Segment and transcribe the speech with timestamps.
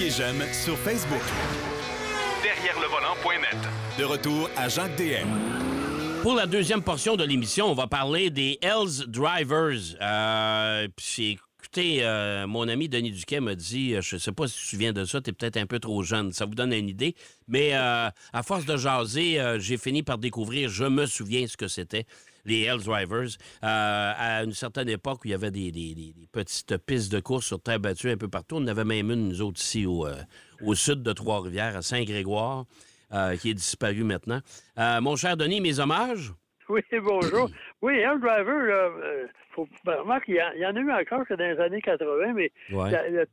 [0.00, 1.20] Cliquez j'aime sur Facebook.
[2.42, 3.58] Derrière le volant.net.
[3.98, 5.28] De retour à Jacques DM.
[6.22, 9.96] Pour la deuxième portion de l'émission, on va parler des Hells Drivers.
[10.00, 14.48] Euh, puis Écoutez, euh, mon ami Denis Duquet m'a dit, euh, je ne sais pas
[14.48, 16.54] si tu te souviens de ça, tu es peut-être un peu trop jeune, ça vous
[16.54, 17.14] donne une idée,
[17.48, 21.68] mais euh, à force de jaser, j'ai fini par découvrir, je me souviens ce que
[21.68, 22.06] c'était,
[22.44, 23.30] les Hells Drivers.
[23.62, 27.80] à une certaine époque où il y avait des, petites pistes de course sur terre
[27.80, 30.06] battue un peu partout, on avait même une, nous autres, ici au,
[30.64, 32.64] au sud de Trois-Rivières, à Saint-Grégoire,
[33.40, 34.40] qui est disparu maintenant.
[34.76, 36.32] mon cher Denis, mes hommages.
[36.70, 37.50] Oui, bonjour.
[37.82, 38.98] Oui, Hells Driver,
[39.52, 42.52] faut remarque qu'il y, en a eu encore que dans les années 80, mais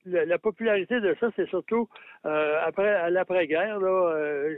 [0.06, 1.88] la, popularité de ça, c'est surtout
[2.26, 4.56] euh, après à l'après-guerre, euh,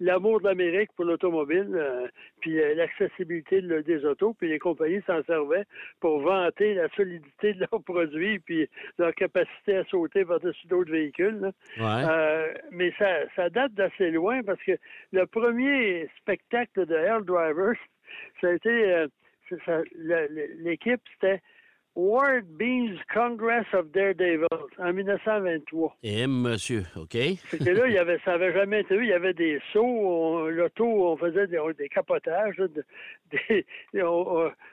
[0.00, 2.06] l'amour de l'Amérique pour l'automobile, euh,
[2.40, 5.64] puis l'accessibilité des autos, puis les compagnies s'en servaient
[6.00, 11.50] pour vanter la solidité de leurs produits, puis leur capacité à sauter par-dessus d'autres véhicules.
[12.70, 14.72] mais ça, ça date d'assez loin parce que
[15.12, 17.76] le premier spectacle de Hell Drivers,
[18.40, 19.06] ça a été
[20.60, 21.40] l'équipe, c'était
[21.98, 24.46] Ward Beans Congress of Daredevils
[24.78, 25.96] en 1923.
[26.04, 27.16] Et monsieur, OK.
[27.50, 29.02] C'était là, il y avait, ça n'avait jamais été vu.
[29.02, 32.62] Il y avait des sauts, l'auto, on faisait des, des capotages,
[33.32, 33.66] des,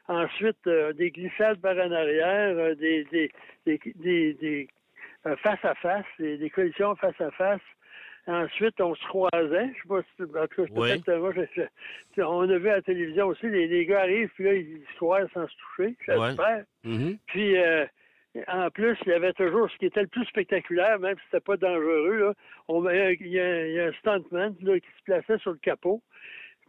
[0.07, 3.05] ensuite euh, des glissades par en arrière, euh, des,
[3.65, 4.67] des, des,
[5.25, 7.61] euh, face à face, des, collisions face à face.
[8.27, 9.69] Ensuite, on se croisait.
[9.75, 11.61] Je sais pas si, en tout cas, peut-être,
[12.17, 15.29] on a vu à la télévision aussi, les, gars arrivent, puis là, ils se croisent
[15.33, 15.95] sans se toucher.
[16.07, 16.63] J'espère.
[16.85, 17.17] Mm-hmm.
[17.27, 17.85] Puis, euh,
[18.47, 21.43] en plus, il y avait toujours ce qui était le plus spectaculaire, même si c'était
[21.43, 22.33] pas dangereux, là.
[22.67, 22.95] On, il,
[23.27, 26.01] y a, il y a un stuntman là, qui se plaçait sur le capot.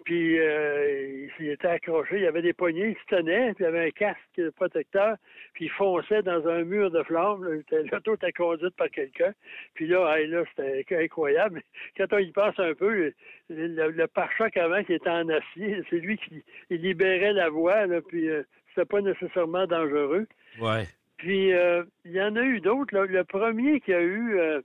[0.07, 3.67] Puis euh, il était accroché, il y avait des poignées, il se tenait, puis il
[3.67, 5.17] y avait un casque protecteur,
[5.53, 7.43] puis il fonçait dans un mur de flammes.
[7.91, 9.33] L'auto était conduite par quelqu'un.
[9.75, 11.61] Puis là, là c'était incroyable.
[11.97, 13.13] Quand on y passe un peu,
[13.51, 18.29] le, pare-choc avant qui était en acier, c'est lui qui libérait la voie, là, puis
[18.29, 20.29] euh, c'était pas nécessairement dangereux.
[20.61, 20.85] Ouais.
[21.17, 22.97] Puis euh, il y en a eu d'autres.
[22.97, 24.61] Le premier qui a eu euh,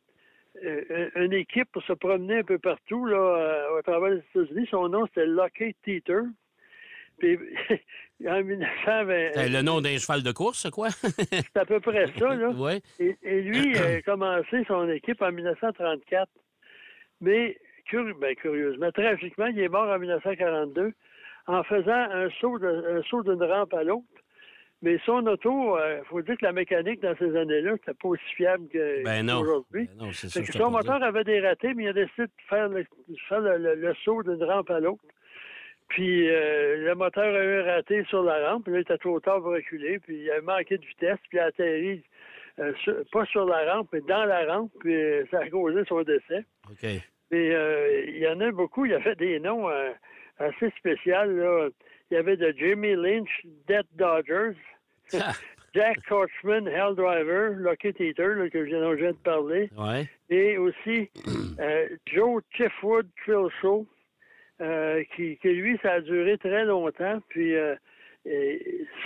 [1.15, 4.67] une équipe pour se promener un peu partout là, euh, à travers les États-Unis.
[4.69, 6.21] Son nom, c'était Lockheed Teeter.
[7.17, 7.37] Puis,
[8.27, 9.31] en 1920...
[9.33, 10.89] C'est le nom d'un cheval de course, quoi?
[10.91, 12.49] c'est à peu près ça, là.
[12.55, 12.81] Ouais.
[12.99, 16.29] Et, lui, a commencé son équipe en 1934.
[17.21, 17.57] Mais,
[17.93, 20.93] ben, curieusement, tragiquement, il est mort en 1942
[21.47, 24.05] en faisant un saut un saut d'une rampe à l'autre.
[24.83, 28.07] Mais son auto, il euh, faut dire que la mécanique dans ces années-là, c'était pas
[28.07, 29.87] aussi fiable qu'aujourd'hui.
[29.95, 34.23] Ben ben son moteur avait des ratés, mais il a décidé de faire le, saut
[34.23, 35.03] d'une rampe à l'autre.
[35.89, 38.97] Puis euh, le moteur a eu un raté sur la rampe, puis là, il était
[38.97, 42.03] trop tard pour reculer, puis il a manqué de vitesse, puis il a atterri
[42.59, 42.73] euh,
[43.11, 44.95] pas sur la rampe, mais dans la rampe, puis
[45.29, 46.43] ça a causé son décès.
[46.71, 46.89] OK.
[47.29, 47.47] Mais
[48.07, 49.69] il y en a beaucoup, il y avait des noms
[50.39, 51.69] assez spéciaux, là
[52.11, 53.29] il y avait de Jimmy Lynch,
[53.67, 54.57] Death Dodgers,
[55.73, 59.69] Jack Coachman, Hell Driver, Lucky Teeter, que je viens de parler,
[60.29, 61.09] et aussi
[61.59, 63.87] euh, Joe Chifwood Thrill Show,
[64.59, 67.75] euh, qui, lui, ça a duré très longtemps, puis euh,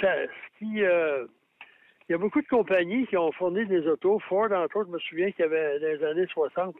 [0.01, 0.13] ça,
[0.57, 0.77] qui...
[0.77, 4.17] il y a beaucoup de compagnies qui ont fourni des autos.
[4.27, 6.75] Ford, entre autres, je me souviens qu'il y avait dans les années 60,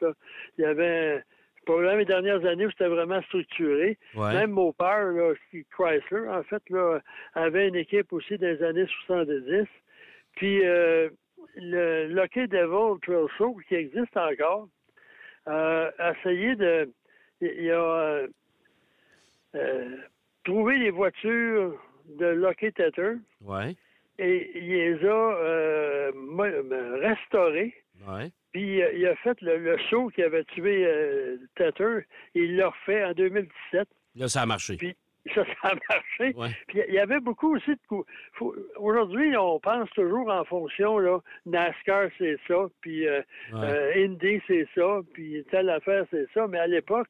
[0.57, 1.23] il y avait
[1.65, 3.97] pas les dernières années où c'était vraiment structuré.
[4.15, 5.33] Même mon père, là,
[5.71, 6.99] Chrysler, en fait, là,
[7.33, 9.67] avait une équipe aussi des années 70.
[10.35, 11.09] Puis euh,
[11.55, 14.67] le Lucky Devil Trail Show, qui existe encore,
[15.47, 16.91] euh, a essayé de...
[17.41, 18.25] Il a
[19.55, 19.97] euh,
[20.43, 21.79] trouvé les voitures
[22.17, 23.15] de Lucky Tether.
[23.41, 23.75] Ouais.
[24.17, 26.11] Et il les a
[27.01, 27.73] restaurées.
[28.07, 28.31] Ouais.
[28.55, 32.05] Puis euh, il a fait le, show qui avait tué euh, Tatter,
[32.35, 33.85] il l'a refait en 2017.
[34.15, 34.77] Là, ça a marché.
[34.77, 34.95] Puis
[35.35, 36.33] ça, ça a marché.
[36.69, 37.77] Puis il y avait beaucoup aussi de
[38.77, 43.21] Aujourd'hui, on pense toujours en fonction, là, NASCAR, c'est ça, puis euh,
[43.51, 46.47] Indy, c'est ça, puis telle affaire, c'est ça.
[46.47, 47.09] Mais à l'époque,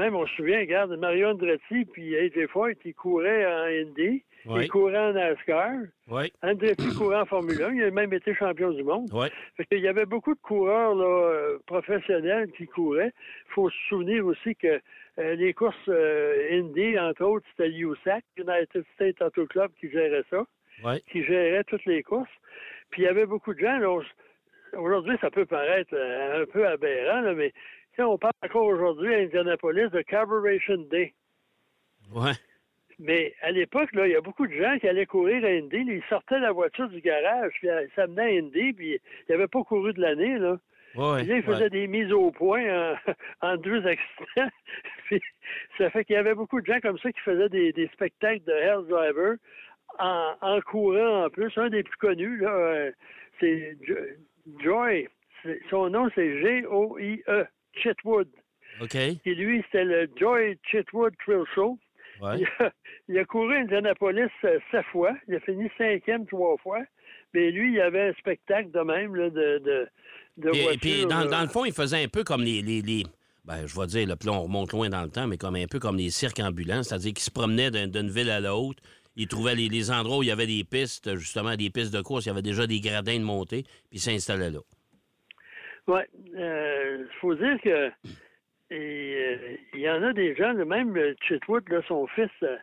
[0.00, 4.24] même on se souvient, regarde, Mario Andretti puis AJ Foyt, ils couraient en Indy.
[4.46, 5.72] Il courait en NASCAR.
[6.08, 6.32] Oui.
[6.42, 7.74] Andretti courait en Formule 1.
[7.74, 9.10] Il a même été champion du monde.
[9.12, 9.28] Oui.
[9.70, 13.12] Il y avait beaucoup de coureurs là, euh, professionnels qui couraient.
[13.48, 14.80] Il faut se souvenir aussi que
[15.18, 20.24] euh, les courses euh, Indy, entre autres, c'était USAC, United States Auto Club, qui gérait
[20.30, 20.42] ça.
[20.84, 21.02] Oui.
[21.12, 22.30] Qui gérait toutes les courses.
[22.88, 23.78] Puis il y avait beaucoup de gens.
[24.78, 27.52] Aujourd'hui, ça peut paraître un peu aberrant, là, mais
[28.04, 31.14] on parle encore aujourd'hui à Indianapolis de Carburation Day.
[32.14, 32.32] Ouais.
[32.98, 35.78] Mais à l'époque, là, il y a beaucoup de gens qui allaient courir à Indy.
[35.78, 39.62] Ils sortaient la voiture du garage, puis ça menait à Indy, puis ils n'avaient pas
[39.64, 40.58] couru de l'année, là.
[40.96, 41.70] Ouais, Puis là, il faisait ouais.
[41.70, 42.96] des mises au point en,
[43.52, 44.50] en deux accidents.
[45.06, 45.22] Puis
[45.78, 48.42] ça fait qu'il y avait beaucoup de gens comme ça qui faisaient des, des spectacles
[48.44, 49.36] de Hell Driver
[50.00, 51.56] en, en courant en plus.
[51.56, 52.90] Un des plus connus, là, euh,
[53.38, 55.08] c'est Jo- Joy.
[55.70, 58.28] Son nom, c'est G-O-I-E, Chitwood.
[58.80, 58.94] OK.
[58.94, 61.78] Et lui, c'était le Joy Chitwood Thrill Show.
[62.20, 62.38] Ouais.
[62.40, 62.72] Il, a,
[63.08, 65.12] il a couru Indianapolis euh, sept fois.
[65.28, 66.80] Il a fini cinquième trois fois.
[67.34, 69.88] Mais lui, il avait un spectacle de même là, de, de,
[70.38, 70.80] de Puis, voitures.
[70.80, 72.60] puis dans, le fond, il faisait un peu comme les.
[72.62, 73.04] les, les-
[73.44, 75.56] ben, je vais dire, là, puis là, on remonte loin dans le temps, mais comme
[75.56, 78.82] un peu comme les cirques ambulants, c'est-à-dire qu'ils se promenaient d'un- d'une ville à l'autre.
[79.16, 82.00] Ils trouvaient les, les endroits où il y avait des pistes, justement, des pistes de
[82.02, 84.60] course, il y avait déjà des gradins de montée, puis ils s'installaient là.
[85.86, 86.00] Oui.
[86.34, 87.90] Il faut dire que
[88.72, 89.36] euh,
[89.74, 92.56] il y en a des gens, même euh, Chitwood, là, son fils, euh,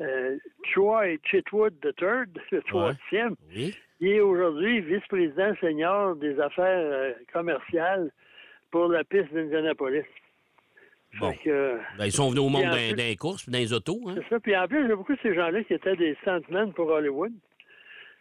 [0.00, 0.36] euh,
[0.72, 3.74] Troy Chitwood III, le troisième, Oui.
[4.00, 8.10] il est aujourd'hui vice-président senior des affaires euh, commerciales
[8.70, 10.04] pour la piste d'Indianapolis.
[11.18, 11.32] Bon.
[11.42, 13.52] Que, euh, Ben, ils sont venus au monde Puis en d'un plus- d'un course, puis
[13.52, 13.98] dans les autos.
[14.06, 14.14] Hein?
[14.18, 14.38] C'est ça.
[14.40, 16.88] Puis en plus, il y a beaucoup de ces gens-là qui étaient des stuntmen pour
[16.88, 17.32] Hollywood.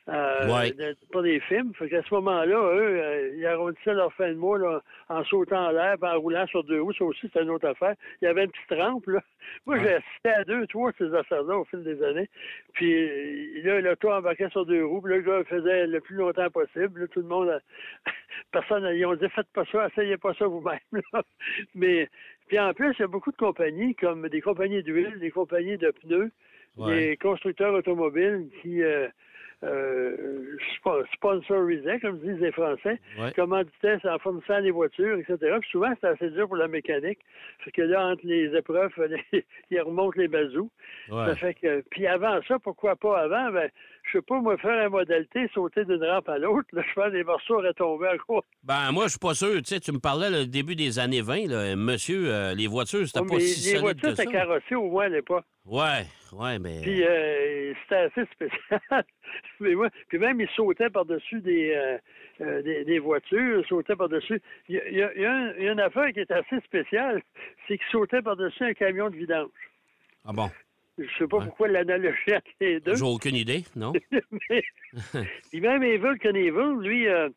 [0.09, 0.71] Euh, Ouais.
[0.71, 1.74] de- pour des films.
[1.74, 5.65] Fait qu'à ce moment-là, eux, euh, ils arrondissaient leur fin de mois là, en sautant
[5.68, 6.94] en l'air, en roulant sur deux roues.
[6.94, 7.94] Ça aussi, c'était une autre affaire.
[8.21, 9.21] Il y avait une petite rampe, là.
[9.65, 9.81] Moi, Ouais.
[9.83, 12.30] j'ai assisté à deux, trois de ces affaires-là au fil des années.
[12.71, 16.50] Puis euh, là, l'auto embarquait sur deux roues, puis le gars faisait le plus longtemps
[16.51, 17.01] possible.
[17.01, 17.59] Là, tout le monde, a-
[18.54, 20.80] personne, ils ont dit, faites pas ça, essayez pas ça vous-même.
[21.13, 21.21] là.
[21.75, 22.07] Mais,
[22.48, 25.77] puis en plus, il y a beaucoup de compagnies, comme des compagnies d'huile, des compagnies
[25.77, 26.31] de pneus,
[26.77, 26.95] Ouais.
[26.95, 29.07] des constructeurs automobiles qui euh,
[29.63, 33.31] euh, spo- sponsorisaient, comme disent les Français, Ouais.
[33.33, 35.38] commanditaient en fournissant les voitures, etc.
[35.59, 37.19] Puis souvent, c'est assez dur pour la mécanique.
[37.59, 38.92] Fait que là, entre les épreuves,
[39.33, 40.69] les- ils remontent les bazous.
[41.09, 41.25] Ouais.
[41.25, 43.51] Ça fait que, puis avant ça, pourquoi pas avant?
[43.51, 43.69] Ben,
[44.12, 47.15] je sais pas, moi, faire un modèle T, sauter d'une rampe à l'autre, pense que
[47.15, 48.42] les morceaux auraient tombé à quoi?
[48.63, 49.56] Ben, moi, je suis pas sûr.
[49.57, 53.06] Tu sais, tu me parlais le début des années 20, là, monsieur, euh, les voitures,
[53.07, 54.24] c'était Ouais, pas si les solide voitures que ça.
[54.24, 55.45] étaient carrossées au moins à l'époque.
[55.65, 56.80] Ouais, ouais, mais.
[56.81, 58.81] Puis euh, c'était assez spécial.
[59.59, 61.98] Mais ouais, puis même, ils sautaient par-dessus des, euh,
[62.42, 64.42] euh, des, des voitures, ils sautaient par-dessus.
[64.69, 66.12] Il y a, il y a- il y a un- il y a une affaire
[66.13, 67.21] qui est assez spéciale,
[67.68, 69.50] c'est qu'ils sautaient par-dessus un camion de vidange.
[70.24, 70.50] Ah bon,
[70.97, 71.45] Je sais pas Ouais.
[71.45, 72.95] pourquoi l'analogie entre les deux.
[72.95, 73.94] j'ai aucune idée, non?
[74.49, 74.63] mais,
[75.51, 77.29] puis même Evel Knievel, lui, euh,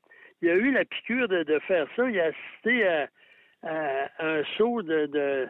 [0.42, 2.08] il a eu la piqûre de, de faire ça.
[2.08, 3.08] Il a assisté à,
[3.62, 5.48] à un saut de, de,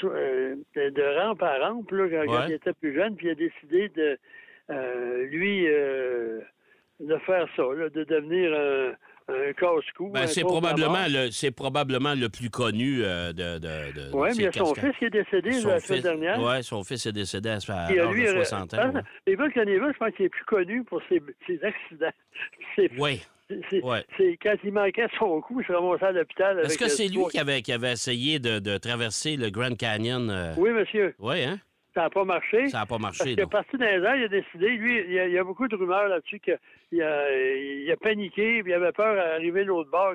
[0.00, 3.30] so- euh, de, de rampe à rampe là, quand, il était plus jeune, puis il
[3.30, 4.18] a décidé de
[4.70, 6.40] euh, lui euh,
[7.00, 8.92] de faire ça, là, de devenir un,
[9.28, 10.08] un casse-cou.
[10.10, 14.34] Ben, c'est probablement le c'est probablement le plus connu euh, de, de, de, Oui, mais
[14.36, 16.40] il y a ces son fils qui est décédé Son la semaine fils- dernière.
[16.42, 18.86] Ouais, son fils est décédé à, à Puis, euh, l'âge lui, de euh, 60 ah,
[18.88, 18.92] ans.
[18.94, 19.02] ouais.
[19.54, 22.10] Knievel, je pense qu'il est plus connu pour ses, ses accidents.
[22.98, 23.20] Oui.
[23.70, 24.04] C'est- Ouais.
[24.42, 26.60] quand il manquait son coup, il se ramassait à l'hôpital.
[26.60, 30.28] Est-ce que c'est lui qui avait, qui avait essayé de, de traverser le Grand Canyon?
[30.30, 30.52] euh?
[30.58, 31.14] Oui, monsieur.
[31.18, 31.58] Oui, hein?
[31.98, 32.68] Ça n'a pas marché.
[32.68, 33.48] Ça n'a pas Parce marché, est non.
[33.48, 35.66] parti dans les airs, il a décidé, lui, il y a, il y a beaucoup
[35.66, 40.14] de rumeurs là-dessus qu'il a, il a paniqué, puis il avait peur d'arriver l'autre bord.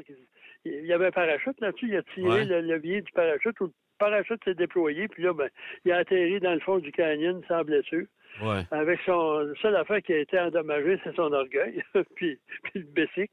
[0.66, 2.46] Il y avait un parachute là-dessus, il a tiré Ouais.
[2.46, 5.50] le levier du parachute, où le parachute s'est déployé, puis là, ben,
[5.84, 8.06] il a atterri dans le fond du canyon sans blessure.
[8.72, 11.84] Avec son la seule affaire qui a été endommagée, c'est son orgueil,
[12.16, 12.40] puis,
[12.74, 13.32] le bessic.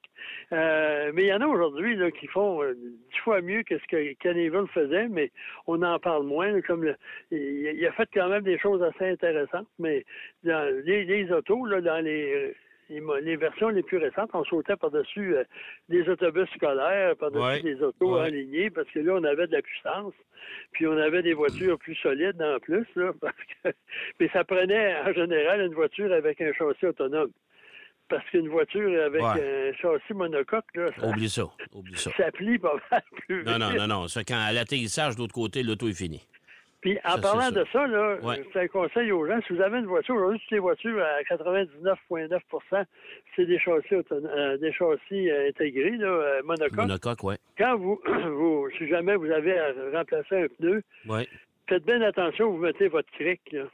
[0.53, 3.85] Euh, mais il y en a aujourd'hui qui font euh, dix fois mieux que ce
[3.87, 5.31] que Cannaville faisait, mais
[5.67, 6.61] on en parle moins.
[6.63, 6.97] comme le-
[7.31, 10.05] il, il a fait quand même des choses assez intéressantes, mais
[10.45, 12.55] dans les, les autos, là, dans les, euh,
[12.91, 15.45] les, versions les plus récentes, on sautait par-dessus euh,
[15.89, 17.63] des autobus scolaires, par-dessus Ouais.
[17.63, 18.27] des autos Ouais.
[18.27, 20.13] alignés, parce que là, on avait de la puissance.
[20.73, 23.69] Puis on avait des voitures plus solides en plus, là, parce que
[24.19, 27.31] mais ça prenait en général une voiture avec un châssis autonome.
[28.09, 29.69] Parce qu'une voiture avec Ouais.
[29.71, 31.45] un châssis monocoque, là, ça, Oublie ça.
[31.73, 32.11] Oublie ça.
[32.17, 33.79] ça plie pas mal plus Non, non, vite.
[33.79, 34.09] non, non.
[34.09, 36.21] Ça, quand à l'atterrissage de l'autre côté, l'auto est fini.
[36.81, 38.43] Puis en Ça, parlant de ça, là, Ouais.
[38.53, 39.39] c'est un conseil aux gens.
[39.47, 42.85] Si vous avez une voiture, aujourd'hui, toutes les voitures à 99,9%
[43.37, 46.77] c'est des châssis euh, des châssis euh, intégrés, là, euh, monocoques.
[46.77, 47.35] Monocoque, oui.
[47.59, 51.29] Quand vous, vous, si jamais vous avez à remplacer un pneu, Oui.
[51.69, 53.65] faites bien attention où vous mettez votre cric, là.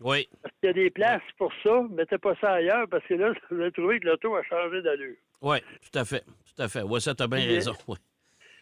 [0.00, 0.28] Oui.
[0.62, 3.60] Il y a des places pour ça, mettez pas ça ailleurs parce que là, vous
[3.60, 5.16] allez trouver que l'auto a changé d'allure.
[5.42, 5.58] Oui,
[5.90, 6.24] tout à fait.
[6.56, 6.82] Tout à fait.
[6.82, 7.72] Ouais, ça, t'as bien raison.
[7.86, 7.96] Ouais.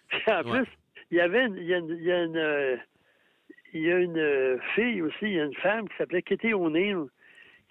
[0.09, 0.62] Puis en Ouais.
[0.62, 0.69] plus,
[1.11, 2.76] il y avait une, il y a une, y a une, euh,
[3.76, 6.52] il y a une, euh, fille aussi, il y a une femme qui s'appelait Kitty
[6.54, 7.04] O'Neill,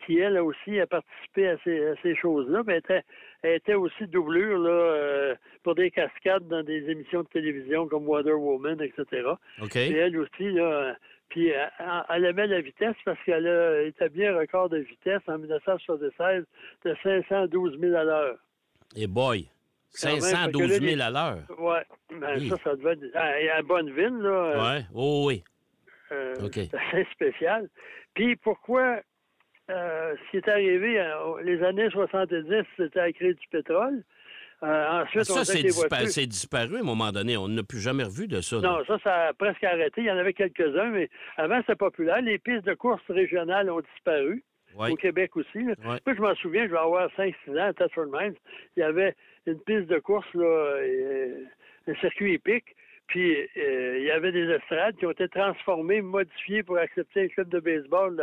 [0.05, 3.01] qui elle aussi a participé à ces, à ces choses-là, mais elle était,
[3.41, 8.07] elle était aussi doublure là, euh, pour des cascades dans des émissions de télévision comme
[8.07, 9.29] Wonder Woman, etc.
[9.89, 10.93] Et elle aussi, là, euh,
[11.29, 11.71] puis elle,
[12.09, 16.43] elle aimait la vitesse parce qu'elle a établi un record de vitesse en 1976
[16.83, 18.38] de 512 000 à l'heure.
[18.95, 19.47] Et boy, même,
[20.15, 21.43] fait que 512 là, 000 les- à l'heure.
[22.12, 22.50] Ben, Oui.
[22.50, 23.15] Ça, ça devait être.
[23.15, 24.75] À, à Bonneville, là.
[24.75, 24.81] Ouais.
[24.93, 25.43] Oh oui.
[26.12, 26.33] Euh.
[26.53, 27.69] C'est assez spécial.
[28.13, 29.01] Puis pourquoi
[29.69, 32.45] euh, ce qui est arrivé euh, les années 70,
[32.77, 34.03] c'était à créer du pétrole.
[34.63, 37.12] Euh, ensuite, Ah, on ça, c'est que les dispa- voitures- c'est disparu à un moment
[37.12, 37.35] donné.
[37.35, 38.55] On n'a plus jamais revu de ça.
[38.57, 38.62] là.
[38.62, 40.01] Non, ça, ça a presque arrêté.
[40.01, 42.21] Il y en avait quelques-uns, mais avant, c'était populaire.
[42.21, 44.43] Les pistes de course régionales ont disparu.
[44.75, 44.91] Ouais.
[44.91, 45.63] Au Québec aussi.
[45.63, 45.74] là.
[45.85, 46.00] Ouais.
[46.05, 48.35] Moi, je m'en souviens, je vais avoir 5-6 ans à Tetford Mines.
[48.75, 51.43] Il y avait une piste de course, là, euh,
[51.88, 52.75] un circuit épique.
[53.07, 57.27] Puis, euh, il y avait des estrades qui ont été transformées, modifiées pour accepter un
[57.27, 58.15] club de baseball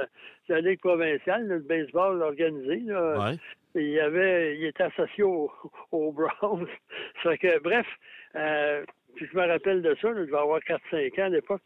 [0.49, 2.81] de la Ligue provinciale, là, le baseball organisé.
[2.87, 3.31] Là.
[3.31, 3.37] Ouais.
[3.75, 5.51] Il y avait, il était associé au,
[5.93, 6.67] au Browns.
[7.23, 7.87] Ça fait que, bref,
[8.35, 8.85] euh,
[9.15, 11.63] puis je me rappelle de ça, là, je vais avoir 4-5 ans à l'époque.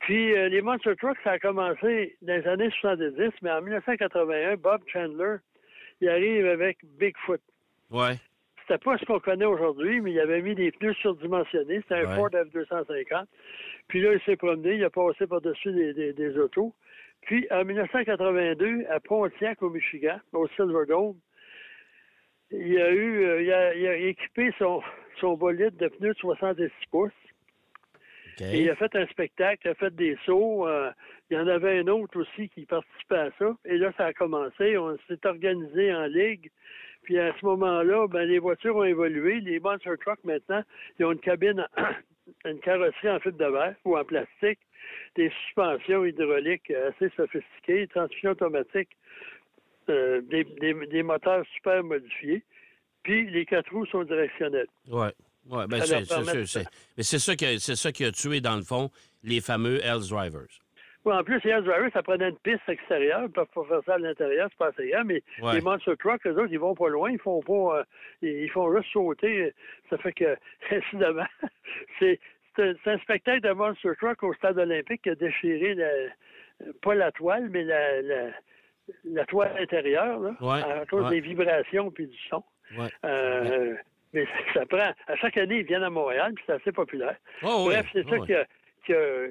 [0.00, 4.56] Puis euh, les Monster Trucks, ça a commencé dans les années 70, mais en 1981,
[4.56, 5.36] Bob Chandler,
[6.00, 7.40] il arrive avec Bigfoot.
[7.90, 8.16] Ouais.
[8.66, 11.80] C'était pas ce qu'on connaît aujourd'hui, mais il avait mis des pneus surdimensionnés.
[11.82, 12.16] C'était un Ouais.
[12.16, 13.26] Ford F-250.
[13.88, 16.74] Puis là, il s'est promené, il a passé par-dessus des, des- des autos.
[17.22, 21.14] Puis, en 1982, à Pontiac, au Michigan, au Silverdome,
[22.50, 24.82] il a eu, euh, il, a, il a équipé son,
[25.20, 27.12] son bolide de pneus de 66 pouces.
[28.40, 30.66] Et il a fait un spectacle, il a fait des sauts.
[30.66, 30.90] euh,
[31.30, 33.56] il y en avait un autre aussi qui participait à ça.
[33.64, 34.76] Et là, ça a commencé.
[34.76, 36.50] On s'est organisé en ligue.
[37.04, 39.40] Puis à ce moment-là, ben, les voitures ont évolué.
[39.40, 40.62] Les Monster Trucks, maintenant,
[40.98, 41.66] ils ont une cabine,
[42.44, 44.58] une carrosserie en fibre de verre ou en plastique,
[45.16, 48.88] des suspensions hydrauliques assez sophistiquées, transmission automatique,
[49.90, 52.42] euh, des, des- des moteurs super modifiés.
[53.02, 54.66] Puis les quatre roues sont directionnelles.
[54.88, 55.12] Ouais.
[55.50, 55.78] Ouais, ben
[57.02, 58.90] c'est ça, qui a- c'est ça qui a tué, dans le fond,
[59.22, 60.48] les fameux Hells Drivers.
[61.04, 63.22] Oui, en plus, Hells Drivers, ça prenait une piste extérieure.
[63.24, 65.54] Ils peuvent pas faire ça à l'intérieur, c'est pas assez grand, mais Ouais.
[65.54, 67.80] les Monster Trucks, eux autres, ils vont pas loin, ils font pas.
[67.80, 67.84] euh,
[68.22, 69.52] ils font juste sauter.
[69.90, 70.36] Ça fait que,
[70.70, 71.26] incidemment,
[71.98, 72.18] c'est
[72.56, 77.10] c'est un, spectacle de Monster Truck au stade olympique qui a déchiré la- pas la
[77.10, 78.30] toile, mais la, la,
[79.04, 81.10] la toile intérieure, là, Ouais, à cause ouais.
[81.10, 82.44] des vibrations puis du son.
[82.78, 82.86] Ouais.
[83.04, 83.74] Euh,
[84.12, 84.92] mais ça prend.
[85.08, 87.16] À chaque année, ils viennent à Montréal, puis c'est assez populaire.
[87.42, 87.64] Oh.
[87.66, 88.26] Bref, c'est ça Oh, oui.
[88.26, 88.46] qui a,
[88.86, 89.26] qui a-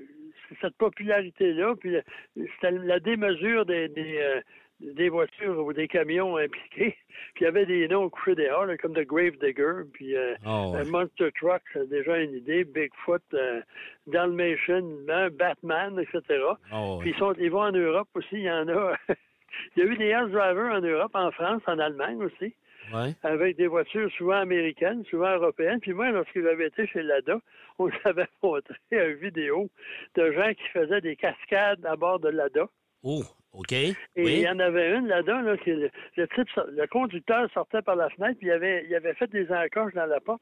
[0.61, 1.95] cette popularité-là, puis
[2.35, 4.41] c'était la démesure des, des, euh,
[4.79, 6.97] des voitures ou des camions impliqués.
[7.35, 10.35] Puis il y avait des noms couchés dehors, là, comme The Grave Digger, puis euh,
[10.45, 10.83] Oh, ouais.
[10.85, 13.61] Monster Truck, c'est déjà une idée, Bigfoot, euh,
[14.07, 16.43] Dalmatian, hein, Batman, etc.
[16.73, 18.95] Oh, Puis ils, sont, ils vont en Europe aussi, il y en a.
[19.77, 22.53] il y a eu des Hells Drivers en Europe, en France, en Allemagne aussi
[22.93, 23.13] ouais.
[23.23, 25.79] avec des voitures souvent américaines, souvent européennes.
[25.79, 27.39] Puis moi, lorsque j'avais été chez Lada,
[27.79, 29.69] on nous avait montré une vidéo
[30.15, 32.67] de gens qui faisaient des cascades à bord de Lada.
[33.03, 33.23] Oh,
[33.53, 33.71] OK.
[33.73, 34.39] Et il oui.
[34.41, 38.09] y en avait une là-dedans, là, qui, le, le type, le conducteur sortait par la
[38.09, 40.41] fenêtre, puis il avait, il avait fait des encoches dans la porte,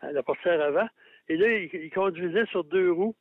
[0.00, 0.88] à la portière avant.
[1.28, 3.16] Et là, il, il conduisait sur deux roues,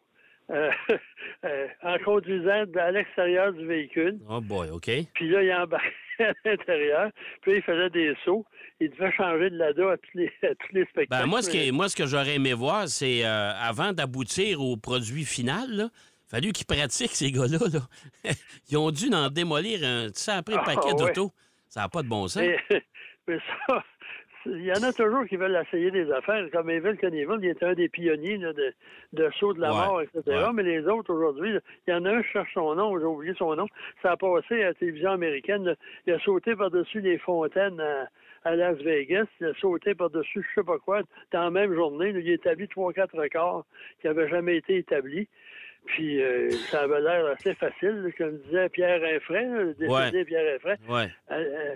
[0.51, 0.69] euh,
[1.45, 4.19] euh, en conduisant à l'extérieur du véhicule.
[4.29, 4.89] Oh boy, OK.
[5.15, 5.89] Puis là, il embarquait
[6.23, 7.11] à l'intérieur.
[7.41, 8.45] Puis là, il faisait des sauts.
[8.79, 11.21] Il devait changer de lada à tous les, à tous les spectacles.
[11.21, 14.75] Ben, moi, ce, qui, moi, ce que j'aurais aimé voir, c'est euh, avant d'aboutir au
[14.77, 15.89] produit final, là,
[16.27, 17.59] fallu qu'ils pratiquent, ces gars-là.
[17.71, 18.31] là.
[18.69, 20.95] Ils ont dû en démolir un sacré Ah, paquet ouais.
[20.95, 21.31] d'autos.
[21.69, 22.43] Ça n'a pas de bon sens.
[22.43, 22.57] Mais,
[23.27, 23.83] mais ça,
[24.45, 26.45] il y en a toujours qui veulent essayer des affaires.
[26.51, 28.73] Comme Evil Conneville, il était un des pionniers là, de,
[29.13, 30.21] de saut de la Ouais, mort, etc.
[30.27, 30.53] ouais.
[30.53, 31.55] Mais les autres, aujourd'hui,
[31.87, 33.67] il y en a un, je cherche son nom, j'ai oublié son nom.
[34.01, 35.63] Ça a passé à la télévision américaine.
[35.65, 35.75] là.
[36.07, 38.07] Il a sauté par-dessus les fontaines à,
[38.43, 39.25] à Las Vegas.
[39.41, 41.01] Il a sauté par-dessus je sais pas quoi.
[41.31, 43.65] Dans la même journée, là, il a établi trois, quatre records
[44.01, 45.27] qui n'avaient jamais été établis.
[45.87, 50.25] Puis euh, ça avait l'air assez facile, comme disait Pierre Infray, le décédé Ouais.
[50.25, 50.77] Pierre Infray.
[50.89, 51.75] Euh, euh,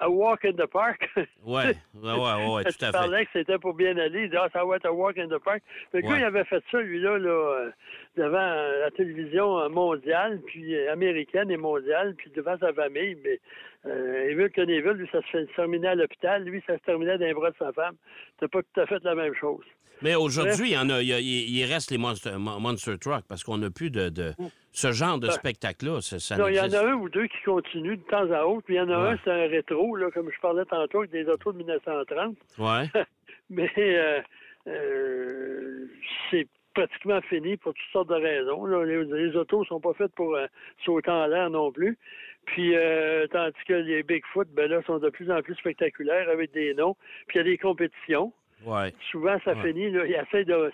[0.00, 1.08] a walk in the park.
[1.44, 2.92] ouais, ouais, ouais, tout à fait.
[2.92, 4.24] parlais que c'était pour bien aller.
[4.24, 5.62] Il dit, ah, ça va être a walk in the park.
[5.92, 6.08] Le Ouais.
[6.08, 7.70] gars, il avait fait ça, lui-là, là, euh,
[8.16, 13.16] devant euh, la télévision euh, mondiale, puis américaine et mondiale, puis devant sa famille.
[13.24, 13.40] Mais
[13.86, 16.44] euh, Émile Conneville, lui, ça se terminait à l'hôpital.
[16.44, 17.96] Lui, ça se terminait dans les bras de sa femme.
[18.34, 19.64] C'était pas tout à fait la même chose.
[20.02, 22.58] Mais aujourd'hui, il y en a, il, y a- il- il reste les Monster, Mon-
[22.58, 24.32] Monster Truck parce qu'on n'a plus de, de-
[24.72, 26.00] ce genre de Ben, spectacle-là.
[26.00, 28.44] Ça, ça Non, il y en a un ou deux qui continuent de temps à
[28.44, 29.08] autre, puis il y en a Ouais.
[29.10, 32.36] un, c'est un rétro, là, comme je parlais tantôt, avec des autos de 1930.
[32.58, 32.84] Ouais.
[33.50, 34.20] Mais euh,
[34.68, 35.86] euh,
[36.30, 38.64] c'est pratiquement fini pour toutes sortes de raisons.
[38.66, 38.84] là.
[38.84, 40.46] Les, les autos sont pas faites pour euh,
[40.84, 41.98] sauter en l'air non plus.
[42.46, 46.52] Puis euh, tandis que les Bigfoot, ben là, sont de plus en plus spectaculaires avec
[46.52, 46.96] des noms.
[47.26, 48.32] Puis il y a des compétitions.
[48.66, 48.92] Ouais.
[49.10, 49.62] Souvent, ça Ouais.
[49.72, 50.70] finit, là, ils essaient de.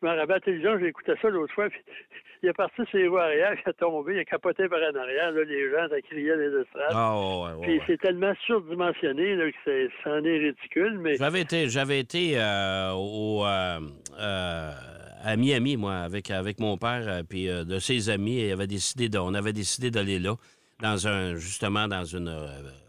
[0.00, 1.80] Je me rappelle à la télévision, écouté ça l'autre fois, puis
[2.42, 4.94] il est parti sur les roues arrière, il a tombé, il a capoté par en
[4.98, 5.30] arrière.
[5.32, 6.90] Là, les gens, ça criait les estrades.
[6.92, 7.14] Ah,
[7.58, 12.00] ouais, Puis c'est tellement surdimensionné là, que c'est- c'en est ridicule, mais J'avais été, j'avais
[12.00, 13.80] été euh, au, euh,
[14.18, 14.70] euh,
[15.24, 19.08] à Miami, moi, avec, avec mon père, puis de ses amis, et il avait décidé
[19.08, 20.34] de- on avait décidé d'aller là,
[20.80, 22.32] dans un, justement dans une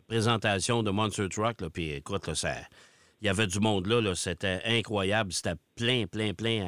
[0.07, 2.49] présentation de Monster Truck, puis écoute, là, ça,
[3.21, 6.67] il y avait du monde là, là, c'était incroyable, c'était plein, plein, plein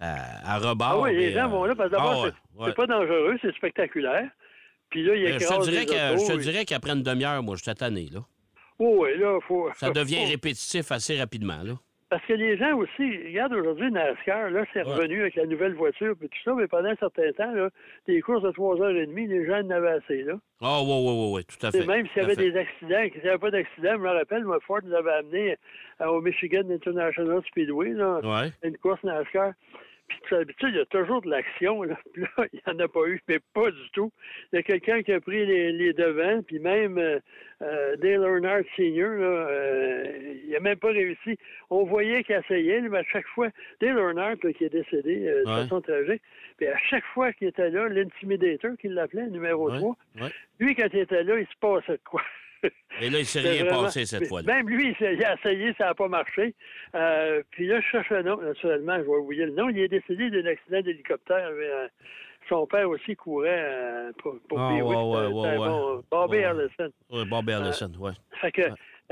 [0.00, 0.88] à, à, à rebord.
[0.88, 2.72] Ah oui, les gens euh, vont là parce que d'abord, ah ouais, c'est ouais.
[2.72, 4.28] pas dangereux, c'est spectaculaire.
[4.90, 7.42] Puis là, il y a Je te dirais, que, je te dirais qu'après une demi-heure,
[7.42, 8.20] moi, j'étais tanné, là.
[8.78, 9.70] Oh, oui, là, faut.
[9.76, 11.74] Ça devient répétitif assez rapidement, là.
[12.14, 16.14] Parce que les gens aussi, regarde aujourd'hui NASCAR, là, c'est revenu avec la nouvelle voiture
[16.16, 17.70] puis tout ça, mais pendant un certain temps, là,
[18.06, 20.34] des courses de 3h30, les gens en avaient assez, là.
[20.62, 21.86] Ah, oui, oui, oui, oui, tout à Et fait.
[21.88, 24.58] même s'il y avait des accidents, qu'il n'y avait pas d'accident, je me rappelle, moi,
[24.64, 25.56] Ford nous avait amené
[26.02, 28.52] euh, au Michigan International Speedway, là, Ouais.
[28.62, 29.50] une course NASCAR.
[30.08, 31.82] Puis d'habitude, il y a toujours de l'action.
[31.82, 31.96] Là.
[32.12, 34.12] Puis là, il n'y en a pas eu, mais pas du tout.
[34.52, 37.18] Il y a quelqu'un qui a pris les, les devants, puis même euh,
[37.62, 41.38] euh, Dale Earnhardt Sr., là, euh, il n'a même pas réussi.
[41.70, 43.48] On voyait qu'il essayait, mais à chaque fois,
[43.80, 45.62] Dale Earnhardt, là, qui est décédé de Ouais.
[45.62, 46.22] façon tragique,
[46.58, 50.28] puis à chaque fois qu'il était là, l'intimidator, qu'il l'appelait, numéro Ouais, 3, ouais.
[50.60, 52.22] lui, quand il était là, il se passait de quoi?
[53.00, 54.54] Et là, il s'est rien vraiment- passé cette fois-là.
[54.54, 56.54] Même lui, il a essayé, ça n'a pas marché.
[56.94, 58.36] Euh, puis là, je cherche un nom.
[58.40, 59.68] Naturellement, je vais oublier le nom.
[59.68, 61.50] Il est décédé d'un accident d'hélicoptère.
[61.58, 61.88] mais, euh,
[62.48, 65.66] son père aussi courait euh, pour, pour Ah, ouais, ouais, C'était ouais, ouais.
[65.68, 66.42] bon- Bobby.
[66.44, 66.90] Harrelson.
[67.10, 67.24] Oui,
[68.00, 68.10] oui.
[68.40, 68.62] Fait que,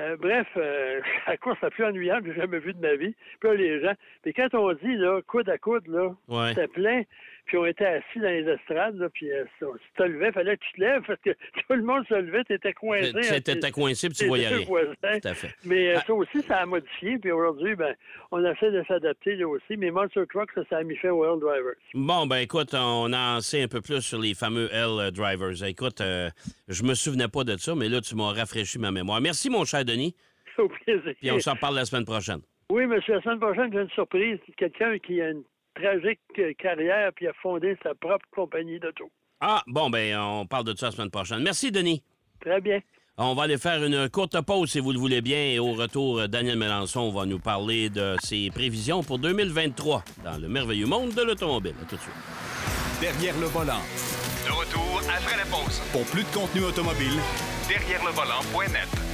[0.00, 3.14] euh, bref, euh, la course la plus ennuyante que j'ai jamais vue de ma vie.
[3.40, 3.94] Puis là, les gens.
[4.22, 6.48] Puis quand on dit, là, coude à coude, là, Ouais.
[6.50, 7.02] c'était plein.
[7.44, 10.56] Puis on était assis dans les estrades, là, puis euh, si tu te levais, fallait
[10.56, 11.30] que tu te lèves parce que
[11.68, 13.12] tout le monde se levait, tu étais coincé.
[13.12, 14.64] Tu étais coincé puis tu voyais rien.
[14.64, 15.54] Tout à fait.
[15.64, 16.04] Mais euh, Ah.
[16.06, 17.18] ça aussi, ça a modifié.
[17.18, 17.94] Puis aujourd'hui, ben,
[18.30, 19.76] on essaie de s'adapter là aussi.
[19.76, 21.74] Mais Monster Truck, ça, ça a mis fin au World Drivers.
[21.94, 25.62] Bon, ben écoute, on en sait un peu plus sur les fameux L drivers.
[25.64, 26.30] Écoute, euh,
[26.68, 29.20] je me souvenais pas de ça, mais là, tu m'as rafraîchi ma mémoire.
[29.20, 30.14] Merci, mon cher Denis.
[30.58, 31.12] Au plaisir.
[31.20, 32.40] Puis on s'en parle la semaine prochaine.
[32.70, 34.38] Oui, monsieur, la semaine prochaine, j'ai une surprise.
[34.56, 35.42] Quelqu'un qui a une
[35.74, 39.10] tragique euh, carrière puis a fondé sa propre compagnie d'auto.
[39.40, 41.42] Ah, bon, ben on parle de ça la semaine prochaine.
[41.42, 42.02] Merci, Denis.
[42.40, 42.80] Très bien.
[43.18, 45.36] On va aller faire une courte pause, si vous le voulez bien.
[45.36, 50.48] Et au retour, Daniel Mélenchon va nous parler de ses prévisions pour 2023 dans le
[50.48, 51.74] merveilleux monde de l'automobile.
[51.82, 52.14] À tout de suite.
[53.00, 53.82] Derrière le volant.
[54.46, 55.80] De retour après la pause.
[55.92, 57.20] Pour plus de contenu automobile,
[57.68, 59.11] Derrière le volant.net.